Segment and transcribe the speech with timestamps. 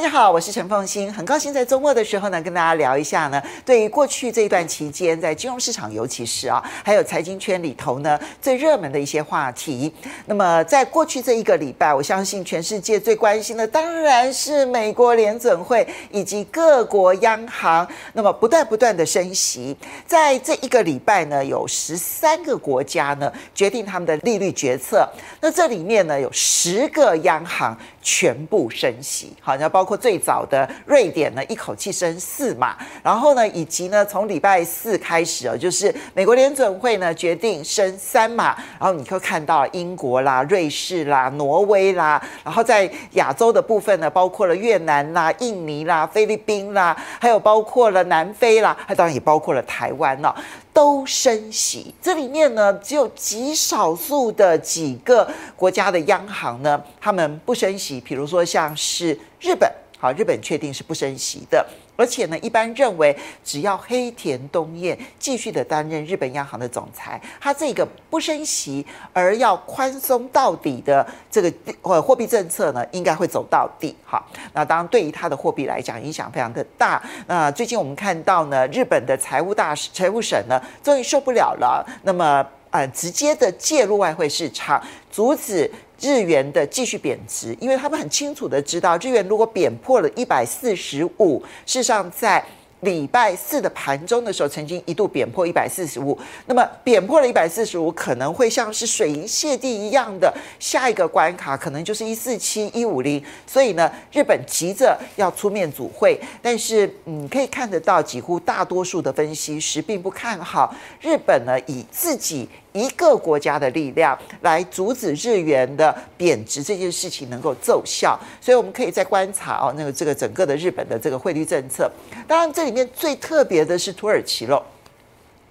[0.00, 9.92] 大家好，我是陈凤欣，很高兴在周末的时候呢，跟大家聊一下呢，对于过去这一段期间，在金融市场，尤其是啊，还有财经圈里头呢，最热门的一些话题。
[10.24, 19.76] 那么，在过去这一个礼拜，我相信全世界最关心的当然是美国联准会以及各国央行，那么不断不断的升息。
[20.06, 25.06] 在这一个礼拜呢，有十三个国家呢决定他们的利率决策，
[25.42, 27.76] 那这里面呢有十个央行。
[28.02, 50.32] 全部升息，好，那包括或最早的瑞典呢，一口气升四码，然后呢，以及呢，从礼拜四开始哦，就是美国联准会呢决定升三码，然后你可以看到英国啦、瑞士啦、挪威啦，然后在亚洲的部分呢，包括了越南啦、印尼啦、菲律宾啦，还有包括了南非啦，它当然也包括了台湾呢。
[50.72, 58.00] 都升息，这里面呢，只有极少数的几个国家的央行呢，他们不升息。
[58.00, 61.64] 比如说像是日本，好，日本确定是不升息的。
[61.94, 73.94] 而且呢，一般认为，只要黑田东彦继续的担任日本央行的总裁，他这个不升息而要宽松到底的这个呃货币政策呢，应该会走到底。
[74.02, 77.02] 好，那当然对于他的货币来讲，影响非常的大。
[77.26, 85.70] 那最近我们看到呢，日本的财务大财务省呢，终于受不了了，那么呃，直接的介入外汇市场，阻止。
[86.00, 92.44] 日元的继续贬值，因为他们很清楚的知道，日元如果贬破了一百四十五，事实上在。
[92.80, 121.90] 礼拜四的盘中的时候，曾经一度贬破一百四十五，那么贬破了一百四十五，可能会像是水银泻地一样的下一个关卡，可能就是一四七一五零，所以呢，日本急着要出面组会，但是你可以看得到，几乎大多数的分析师并不看好日本呢，以自己一个国家的力量来阻止日元的贬值这件事情能够奏效，所以我们可以再观察哦，那个这个整个的日本的这个汇率政策，
[122.28, 124.62] 当然这里面最特别的是土耳其喽。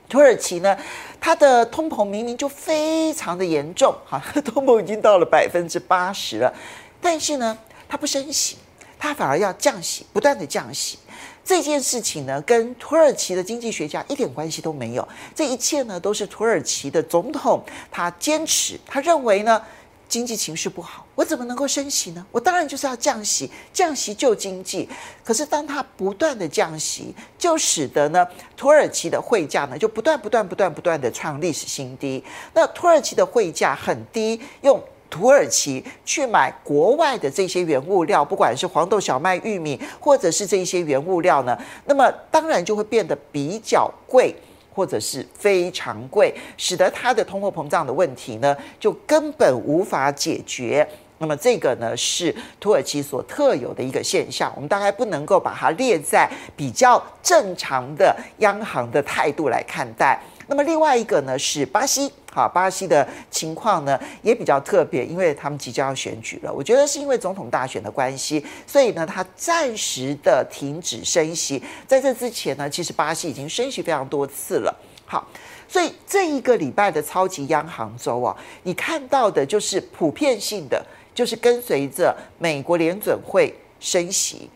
[0.07, 0.75] 土耳其呢，
[1.21, 6.51] 它的通膨明明就非常的严重，哈， 通膨已经到了百分之八十了，
[6.99, 7.55] 但是呢，
[7.87, 8.57] 它不升息，
[8.99, 10.99] 它反而要降息，不断的降息。
[11.43, 15.07] 这件事情呢，跟土耳其的经济学家一点关系都没有。
[15.33, 19.59] 这一切呢，都是土耳其的总统他坚持，他认为呢，
[20.07, 22.23] 经济情绪不好，我怎么能够升息呢？
[22.31, 24.87] 我当然就是要降息，降息救经济。
[25.23, 32.23] 可是当他不断的降息，就使得呢，土耳其的汇价呢，就不断不断不断不断的创历史新低。
[32.53, 34.79] 那土耳其的汇价很低，用。
[35.09, 44.35] 土耳其去买国外的这些原物料，不管是黄豆、小麦、玉米，或者是这些原物料呢，那么当然就会变得比较贵，
[44.73, 50.87] 或者是非常贵，使得它的通货膨胀的问题呢，就根本无法解决。
[51.21, 60.17] 那么这个呢，是土耳其所特有的一个现象，我们大概不能够把它列在比较正常的央行的态度来看待。
[60.49, 62.11] 那么另外一个呢，是巴西。
[62.31, 66.53] 好，巴西的情况呢也比较特别，因为他们即将要选举了。
[66.53, 71.61] 我觉得是因为总统大选的关系，所以呢，他暂时的停止升息。
[71.87, 74.75] 在这之前呢，其实巴西已经升息非常多次了。
[75.05, 75.27] 好，
[75.67, 80.83] 所以这一个礼拜的超级央行周啊，你看到的就是普遍性的，
[81.15, 84.47] 就是跟随着美国联准会升息。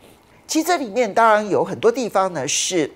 [0.46, 2.92] 其实这里面当然有很多地方呢是。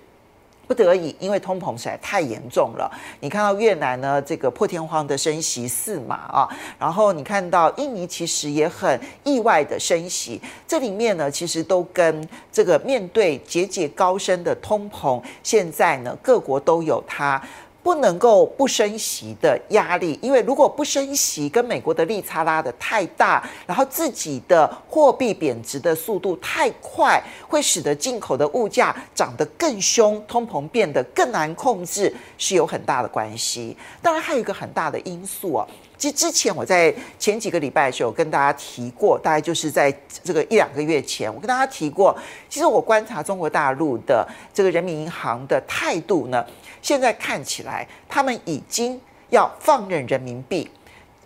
[0.68, 2.92] 不得已，因为通膨实在太严重了。
[3.22, 6.48] 你看到越南呢，这个破天荒的升息四码啊，
[6.78, 17.42] 然后你看到印尼其实也很意外的升息，这里面呢，其实都跟这个面对节节高升的通膨，现在呢，各国都有它。
[17.88, 33.78] 不能够不升息的压力，因为如果不升息，跟美国的利差拉得太大，然后自己的货币贬值的速度太快，会使得进口的物价涨得更凶，通膨变得更难控制，是有很大的关系。
[34.02, 35.66] 当然，还有一个很大的因素啊，
[35.98, 42.13] 其实之前我在前几个礼拜的时候跟大家提过，大概就是在这个一两个月前，我跟大家提过，
[42.50, 46.45] 其实我观察中国大陆的这个人民银行的态度呢。
[46.88, 48.98] 现在看起来，他们已经
[49.30, 50.72] 要放任人民币，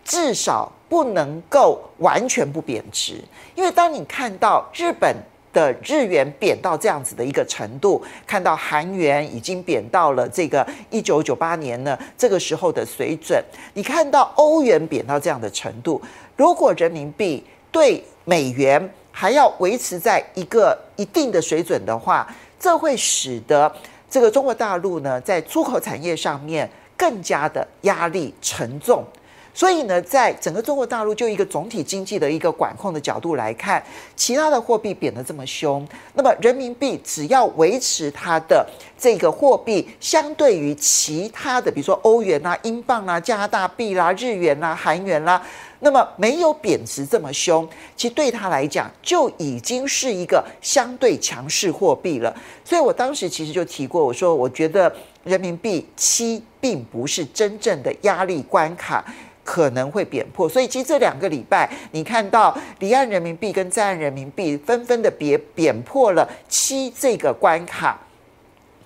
[0.04, 3.24] 至少不能够完全不贬值。
[3.54, 5.16] 因为当你看到日本
[5.54, 13.40] 的日元贬到这样子的一个程度，看到韩元已经贬到了这个一九九八年呢这个时候的水准，
[13.76, 16.02] 你看到欧元贬到这样的程度，
[16.36, 22.28] 如果人民币对美元还要维持在一个一定的水准的话，
[22.60, 23.72] 这会使得。
[24.12, 29.06] 这个中国大陆呢，在出口产业上面更加的压力沉重，
[29.54, 33.84] 所以呢，在整个中国大陆就一个总体经济的一个管控的角度来看，
[34.16, 38.66] 其他的货币贬得这么凶，那么人民币只要维持它的
[38.98, 45.42] 这个货币，相对于其他的，比如说欧元啦、英镑啦、加拿大币啦、日元啦、韩元啦，
[45.80, 47.68] 那么没有贬值这么凶，
[47.98, 52.34] 其实对他来讲就已经是一个相对强势货币了。
[52.64, 54.94] 所以我当时其实就提过，我说我觉得
[55.24, 59.04] 人民币七并不是真正的压力关卡。
[59.44, 68.00] 可能会贬破，所以其实这两个礼拜，你看到离岸人民币跟在岸人民币纷纷的别贬破了七这个关卡，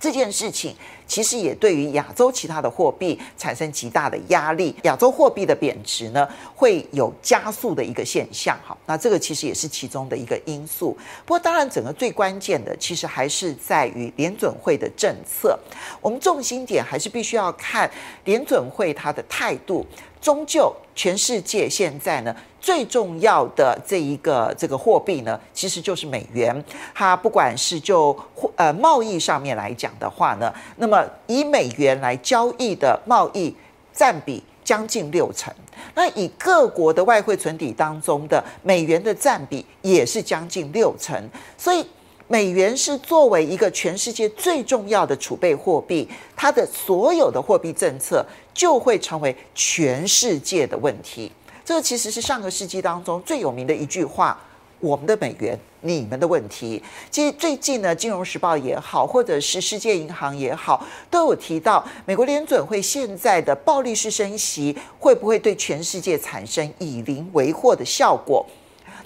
[0.00, 0.74] 这件事情。
[1.06, 8.58] 其实也对于亚洲其他的货币产生极大的压力，亚洲货币的贬值呢，会有加速的一个现象。
[8.64, 10.96] 好，那这个其实也是其中的一个因素。
[11.24, 15.58] 不过，当然，整个最关键的其实还是在于联准会的政策。
[16.00, 17.90] 我们重心点还是必须要看
[18.24, 19.86] 联准会它的态度。
[20.18, 26.64] 终究，全世界现在呢，最重要的这一个这个货币呢，其实就是美元。
[26.92, 28.16] 它不管是就
[28.56, 30.95] 呃贸易上面来讲的话呢，那么
[31.26, 33.54] 以美元来交易的贸易
[33.92, 35.52] 占比将近六成。
[35.94, 41.16] 那以各国的外汇存底当中的美元的占比也是将近六成。
[41.56, 41.84] 所以
[42.28, 51.30] 美元是作为一个全世界最重要的储备货币，它的所有的货币政策就会成为全世界的问题。
[51.64, 54.40] 这其实是上个世纪当中最有名的一句话
[54.80, 68.44] ：“我们的美元，你们的问题。”其实最近呢，《金融时报》也好，或者是世界银行也好，都有提到美国联准会现在的暴力式升息会不会对全世界产生以邻为壑的效果。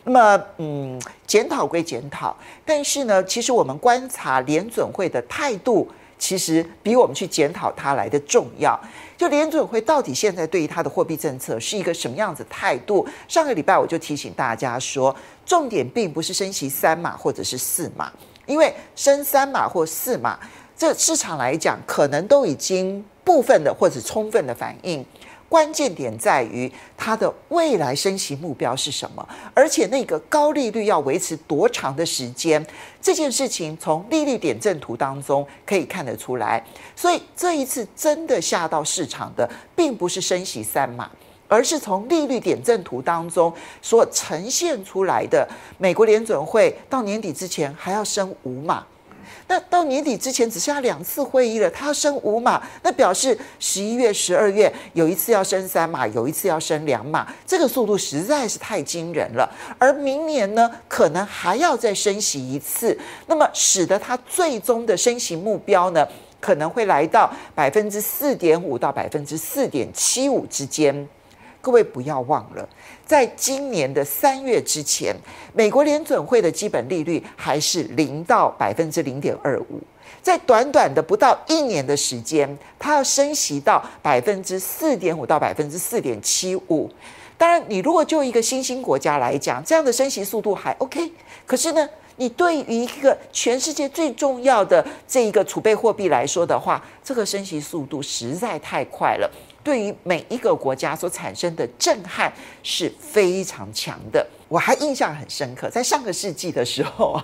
[0.04, 2.34] 那么，嗯，检讨归检讨，
[2.64, 5.86] 但是呢，其实我们观察联准会的态度，
[6.18, 8.80] 其实比我们去检讨它来的重要。
[9.20, 13.06] 就联准会到底现在对于它的货币政策是一个什么样子态度？
[13.28, 15.14] 上个礼拜我就提醒大家说，
[15.44, 18.10] 重点并不是升息三码或者是四码，
[18.46, 20.40] 因为升三码或四码，
[20.74, 25.04] 这市场来讲可能都已经部分的或者充分的反应。
[25.50, 32.64] 关键点在于它的未来升息目标是什么，而且那个高利率要维持多长的时间，
[33.02, 36.64] 这件事情从利率点阵图当中可以看得出来。
[36.94, 41.10] 所以这一次真的吓到市场的，并不是升息三码，
[41.48, 45.48] 而是从利率点阵图当中所呈现出来的，
[45.78, 48.86] 美国联准会到年底之前还要升五码。
[49.46, 59.50] 那到年底之前只剩下两次会议了，他要升五码，那表示十一月、十二月有一次要升三码，有一次要升两码，这个速度实在是太惊人了。
[59.78, 62.96] 而明年呢，可能还要再升息一次，
[63.26, 66.06] 那么使得他最终的升息目标呢，
[66.40, 71.08] 可能会来到百分之四点五到百分之四点七五之间。
[71.60, 72.68] 各位不要忘了，
[73.04, 75.14] 在今年的三月之前，
[75.52, 79.80] 美国联准会的基本利率还是零到百分之零点二五，
[80.22, 86.90] 在短短的不到一年的时间，它要升息到百分之四点五到百分之四点七五。
[87.36, 91.12] 当然，你如果就一个新兴国家来讲，这样的升息速度还 OK。
[91.46, 99.30] 可是呢，你对于一个全世界最重要的这一个储备货币来说的话，这个升息速度实在太快了。
[99.62, 104.26] 对于每一个国家所产生的震撼是非常强的。
[104.48, 107.20] 我还印象很深刻，在上个世纪的时候，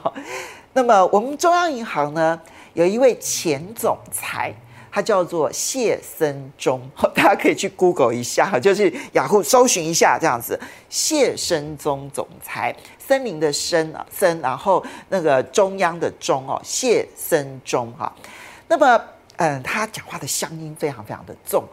[0.74, 2.40] 那么我们中央银行呢，
[2.74, 4.54] 有一位前总裁，
[4.92, 6.80] 他叫做谢森中，
[7.14, 10.58] 大家可以去 Google 一下，就是雅虎搜寻一下这样子。
[10.88, 18.12] 谢森中总裁，森林的森啊森，然后那个中央的中哦，谢森中哈。
[18.68, 19.02] 那么
[19.36, 21.64] 嗯，他讲话的乡音非常非常的重。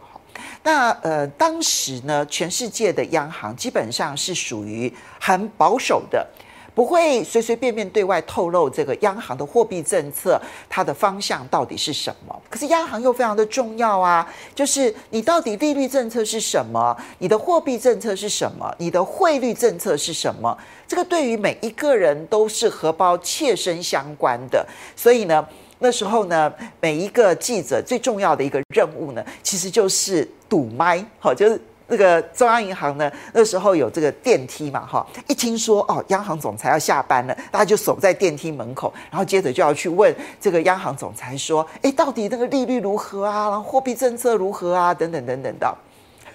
[0.62, 6.26] 那呃，当时呢，全世界的央行基本上是属于很保守的，
[6.74, 12.42] 不会随随便便对外透露这个央行的货币政策它的方向到底是什么。
[12.48, 20.56] 可是央行又非常的重要啊，就是你到底利率政策是什么，你的货币政策是什么，你的汇率政策是什么，
[20.88, 25.46] 这个对于每一个人都是荷包切身相关的，所以呢。
[25.84, 26.50] 那时候呢，
[26.80, 43.50] 每一个记者最重要的一个任务呢，其实就是堵麦，好，就是那个中央银行呢，那时候有这个电梯嘛，哈，一听说哦，央行总裁要下班了，大家就守在电梯门口，然后接着就要去问这个央行总裁说，哎，到底那个利率如何啊？
[43.50, 44.94] 然后货币政策如何啊？
[44.94, 45.76] 等等等等的。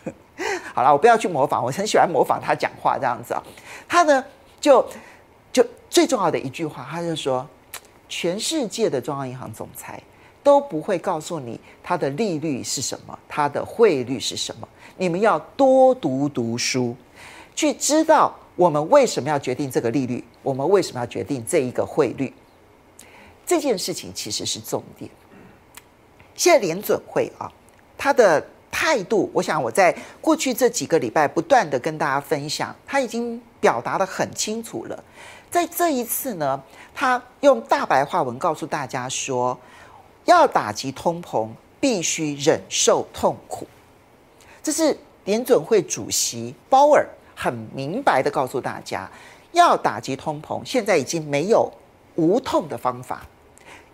[0.75, 3.41] 好了，我不要去模仿，我很喜欢模仿他讲话这样子啊。
[3.87, 4.23] 他呢，
[4.61, 4.85] 就
[5.51, 7.43] 就最重要的一句话，他就说。
[8.09, 10.01] 全世界的中央银行总裁
[10.43, 14.67] 都不会告诉你它的利率是什么，它的汇率是什么。
[14.97, 16.95] 你们要多读读书，
[17.55, 22.33] 去知道我们为什么要决定这个利率，我们为什么要决定这一个汇率。
[23.45, 25.09] 这件事情其实是重点。
[26.35, 27.51] 现在联准会啊，
[27.97, 35.03] 它的态度，我想我在过去这几个礼拜不断的跟大家分享，他已经表达得很清楚了。
[35.49, 36.61] 在这一次呢，
[36.93, 39.57] 他用大白话文告诉大家说，
[40.25, 43.67] 要打击通膨，必须忍受痛苦。
[44.61, 49.09] 这是联准会主席鲍尔很明白的告诉大家，
[49.51, 51.71] 要打击通膨，现在已经没有
[52.15, 53.25] 无痛的方法，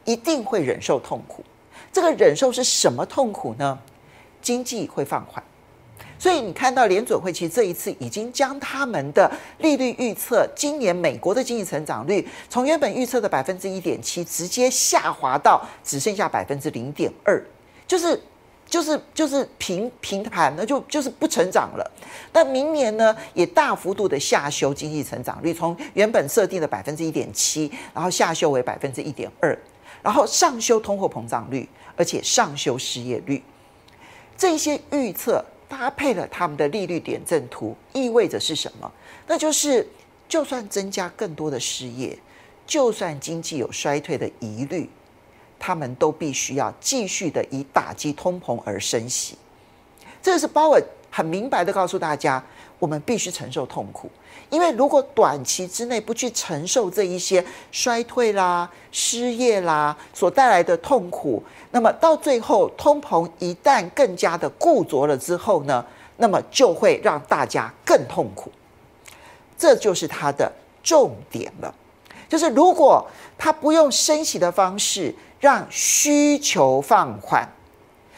[0.03, 1.43] 一定会忍受痛苦。
[1.93, 3.79] 这个忍受是什么痛苦呢？
[4.41, 5.41] 经济会放缓。
[6.25, 17.39] 所以你看到联准会其实这一次已经将他们的利率预测，今年美国的经济成长率从原本预测的百分之一点七，直接下滑到只剩下百分之零点二，
[17.85, 18.19] 就是。
[18.67, 21.91] 就是就是平平盘，那就就是不成长了。
[22.31, 29.55] 但明年呢，也大幅度的下修经济成长率，从原本设定的百分之一点七，然后下修为百分之一点二，
[30.01, 33.43] 然后上修通货膨胀率，而且上修失业率。
[34.35, 38.91] 这些预测搭配了他们的利率点阵图，意味着是什么？
[39.27, 39.87] 那就是
[40.27, 42.17] 就算增加更多的失业，
[42.65, 44.89] 就算经济有衰退的疑虑。
[45.57, 49.37] 他们都必须要继续的以打击通膨而升息，
[50.21, 52.43] 这是鲍尔很明白的告诉大家，
[52.85, 54.07] 我们必须承受痛苦，
[54.51, 65.83] 因为如果短期之内不去承受这一些衰退啦、失业啦所带来的痛苦，那么到最后通膨一旦更加的固着了之后呢，
[66.17, 68.51] 那么就会让大家更痛苦，
[69.57, 70.51] 这就是他的
[70.83, 71.73] 重点了，
[72.29, 73.03] 就是如果
[73.35, 75.15] 他不用升息的方式。
[75.37, 77.47] 让需求放缓，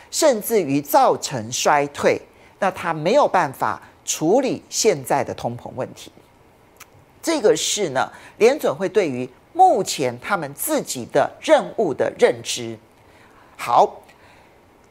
[0.10, 2.22] 甚至于造成衰退，
[2.60, 6.12] 那他没有办法处理现在的通膨问题。
[7.22, 12.76] 这个是呢，联准会对于目前他们自己的任务的认知。
[13.56, 14.02] 好，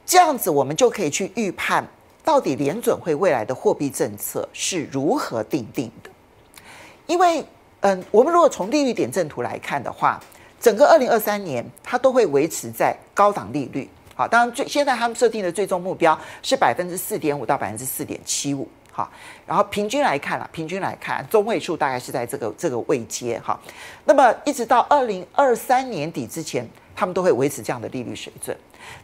[0.05, 1.85] 这样子我们就可以去预判，
[2.23, 6.11] 到底联准会未来的货币政策是如何定定的。
[7.09, 7.45] 因为，
[7.81, 10.23] 嗯，我们如果从利率点阵图来看的话。
[10.59, 13.89] 整个二零二三年，它都会维持在高档利率。
[14.15, 18.67] 好，当然最现在他们设定的最终目标是百分之四点五到百分之四点七五。
[18.97, 19.13] 好，
[19.47, 23.39] 然后平均来看啊，平均来看，中位数大概是在这个这个位阶。
[23.41, 23.61] 哈，
[24.07, 28.57] 那么一直到二零二三年底之前，他们都会维持这样的利率水准。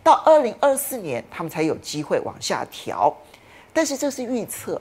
[0.02, 3.14] 到二零二四年，他们才有机会往下调。
[3.74, 4.80] 但是这是预测。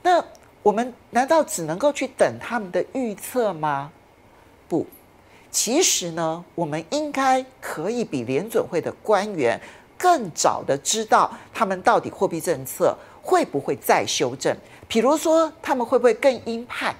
[0.00, 0.24] 那
[0.62, 3.92] 我们难道只能够去等他们的预测吗？
[4.66, 4.86] 不。
[5.50, 9.60] 其实呢，我们应该可以比联准会的官员
[9.98, 12.96] 更早的知道他们到底货币政策
[13.26, 14.56] 会不会再修正。
[14.86, 16.94] 比如说，他们会不会更鹰派？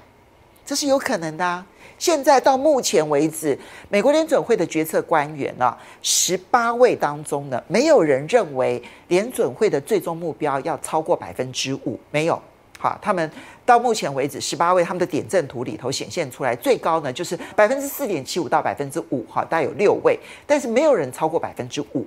[0.64, 1.64] 这是有可能的啊。
[1.98, 3.56] 现在到目前为止，
[3.88, 12.42] 美国联准会的决策官员呢，十八位当中呢，没有人认为联准会的最终目标要超过百分之五，没有。
[12.78, 13.30] 好，他们
[13.64, 22.04] 到目前为止，十八位他们的点阵图里头显现出来最高呢，就是百分之四点七五到百分之五，哈，大概有六位，但是没有人超过百分之五，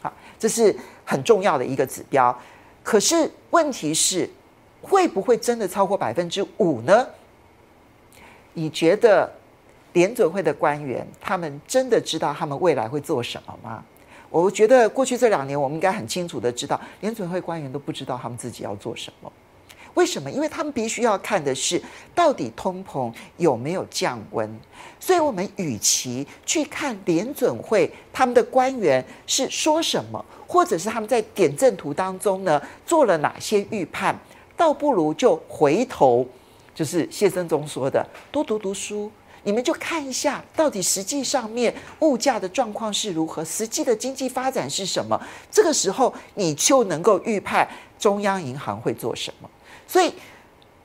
[0.00, 2.36] 好，这是很重要的一个指标。
[2.84, 4.30] 可是问题是，
[4.80, 7.04] 会不会真的超过百分之五呢？
[8.52, 9.32] 你觉得
[9.94, 13.82] 联准会的官员他们真的知道他们未来会做什么吗？
[14.28, 19.32] 我觉得过去这两年，我们应该很清楚的知道，联准会官员都不知道他们自己要做什么。
[19.94, 20.30] 为什么？
[20.30, 21.80] 因为他们必须要看的是
[22.14, 24.60] 到底通膨有没有降温，
[24.98, 34.18] 所以我们与其去看联准会他们的官员是说什么，或者是他们在点阵图当中呢做了哪些预判，
[34.56, 36.26] 倒不如就回头，
[36.74, 39.10] 就是谢生中说的，多读读书，
[39.44, 45.20] 你们就看一下到底实际上面物价的状况是如何，实际的经济发展是什么，
[45.50, 49.48] 这个时候你就能够预判中央银行会做什么。
[49.86, 50.12] 所以，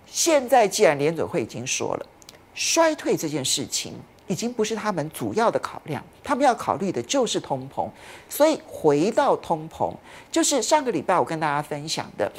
[0.06, 2.06] 现在既然联准会已经说了，
[2.53, 3.94] 衰退这件事情
[4.27, 7.89] 已经不是他们主要的考量，他们要考虑的就是通膨。
[8.29, 9.94] 所以回到通膨，
[10.32, 12.32] 就是上个礼拜我跟大家分享的，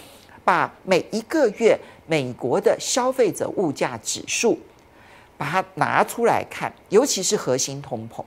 [0.45, 4.59] 把每一个月美国的消费者物价指数，
[5.37, 8.25] 把它拿出来看，尤其是核心通膨。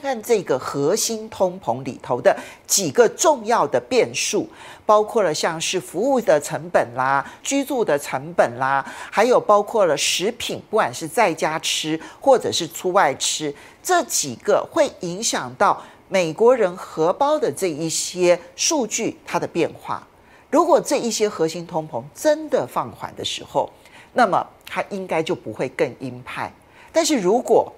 [0.00, 4.48] 看这个核心通膨里头的几个重要的变数，
[4.86, 20.06] 包括了像是服务的成本啦、居住的成本啦，还有包括了食品，不管是在家吃或者是出外吃，这几个会影响到美国人荷包的这一些数据它的变化。
[20.50, 23.70] 如果这一些核心通膨真的放缓的时候，
[24.14, 26.52] 那么它应该就不会更鹰派。
[26.90, 27.72] 但是如果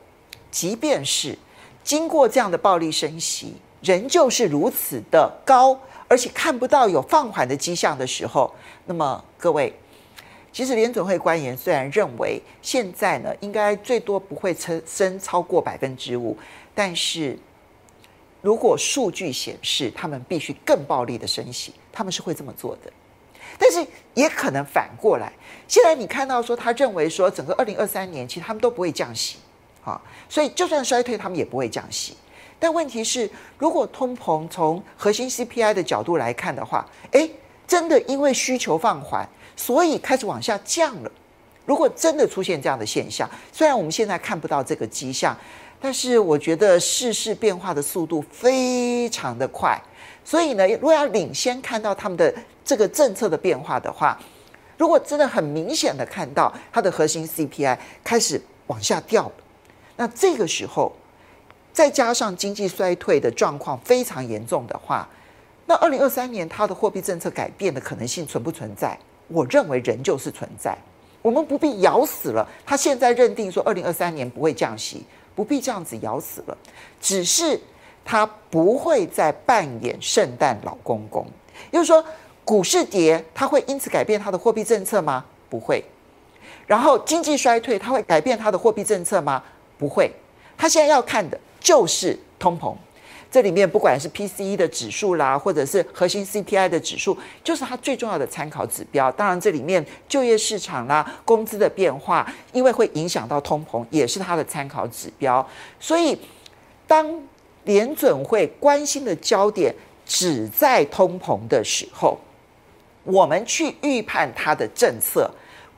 [0.51, 1.37] 即便是
[1.85, 8.55] 经过这样的暴力升息，仍旧是如此的高，而且看不到有放缓的迹象的时候，
[8.87, 9.73] 那么各位，
[10.53, 16.37] 其实联准会官员虽然认为现在呢应该最多不会升升超过百分之五，
[16.75, 17.39] 但是
[18.41, 21.75] 如果数据显示他们必须更暴力的升息。
[21.95, 22.91] 他们是会这么做的，
[23.59, 25.31] 但是也可能反过来。
[25.69, 29.37] 现在你看到说，他认为说，整个二零二三年其实他们都不会降息，
[29.85, 32.17] 啊，所以就算衰退，他们也不会降息。
[32.59, 37.31] 但问题是，如果通膨从核心 CPI 的角度来看的话，诶，
[37.67, 41.11] 真的因为需求放缓，所以开始往下降了。
[41.67, 45.37] 如果真的出现这样的现象，虽然我们现在看不到这个迹象，
[45.81, 49.81] 但是我觉得世事变化的速度非常的快。
[50.25, 52.33] 所以呢，如果要领先看到他们的
[52.65, 54.17] 这个政策的变化的话，
[54.79, 59.33] 如果真的很明显的看到它的核心 CPI 开始往下掉了，
[60.03, 60.91] 那这个时候
[61.73, 65.09] 再加上经济衰退的状况非常严重的话，
[65.67, 68.99] 那二零二三年它的货币政策改变的可能性存不存在？
[69.29, 70.77] 我认为仍旧是存在。
[71.23, 75.05] 我们不必咬死了，他现在认定说二零二三年不会降息，
[75.37, 76.59] 不必这样子咬死了，
[77.01, 77.61] 只是。
[78.05, 81.25] 他不会再扮演圣诞老公公，
[81.71, 82.05] 也就是说，
[82.45, 85.25] 股市跌，他会因此改变他的货币政策吗？
[85.49, 85.85] 不会。
[86.67, 89.41] 然后经济衰退，他会改变他的货币政策吗？
[89.79, 90.11] 不会。
[90.57, 92.75] 他现在要看的就是通膨，
[93.31, 99.11] 这里面不管是 PCE 的指数啦，或者是核心 CPI 的指数，就是他最重要的参考指标。
[99.11, 105.45] 当然，这里面就业市场啦、工资的变化，因为会影响到通膨，也是他的参考指标。
[105.81, 106.17] 所以，
[106.87, 107.21] 当
[107.65, 109.75] 联准会关心的焦点
[110.05, 112.19] 只在通膨的时候，
[113.05, 115.29] 我们去预判它的政策，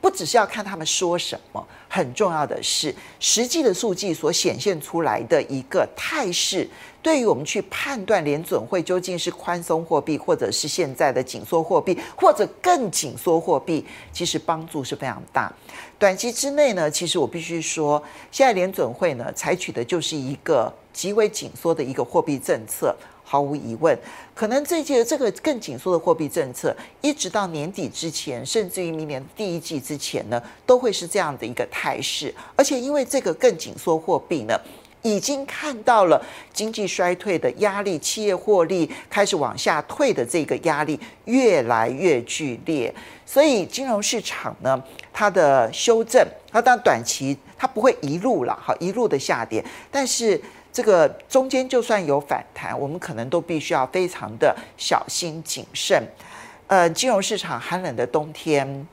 [0.05, 6.69] 不只是要看他们说什么，很重要的是实际的数据所显现出来的一个态势，
[7.01, 15.51] 对于我们去判断联准会究竟是宽松货币，或者是现在的紧缩货币，或者更紧缩货币，其实帮助是非常大。
[15.99, 20.71] 短期之内呢，其实我必须说，现在联准会呢采取的就是一个。
[20.95, 22.97] 极为紧缩的一个货币政策，
[23.35, 23.99] 毫无疑问，
[24.33, 32.33] 可能这届这个更紧缩的货币政策，一直到年底之前，甚至于明年第一季之前呢，都会是这样的一个态势。
[32.55, 34.57] 而且因为这个更紧缩货币呢，
[35.03, 42.95] 已经看到了经济衰退的压力，企业获利开始往下退的这个压力越来越剧烈，
[43.27, 44.81] 所以金融市场呢，
[45.13, 50.41] 它的修正，它当短期它不会一路了，好一路的下跌，但是。
[50.75, 56.03] 这个中间就算有反弹，我们可能都必须要非常的小心谨慎。
[56.67, 58.85] 呃，金融市场寒冷的冬天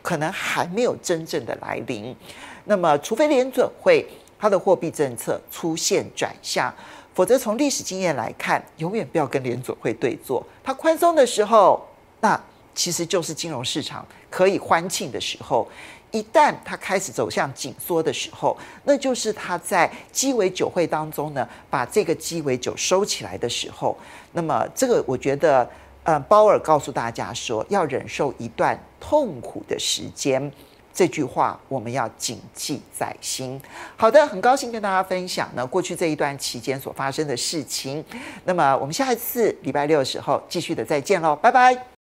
[0.00, 2.16] 可能还没有真正的来临。
[2.64, 6.74] 那么，除非联准会它的货币政策出现转向，
[7.12, 10.42] 否则从历史经验来看，永远不要跟联准会对坐。
[10.64, 11.86] 它宽松的时候，
[12.20, 12.42] 那
[12.74, 15.68] 其实就是金融市场可以欢庆的时候。
[16.10, 23.96] 一旦它开始走向紧缩的时候，那就是它在鸡尾酒会当中呢，把这个鸡尾酒收起来的时候。
[24.32, 25.68] 那么，这个我觉得，
[26.04, 30.50] 呃，鲍尔告诉大家说，要忍受一段痛苦的时间，
[30.92, 33.60] 这句话我们要谨记在心。
[33.96, 38.04] 好的，很高兴跟大家分享呢，过去这一段期间所发生的事情。
[38.44, 41.90] 那么，我们下一次礼拜六的时候继续的再见喽，拜拜。